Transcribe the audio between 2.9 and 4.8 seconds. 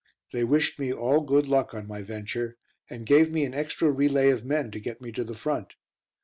gave me an extra relay of men to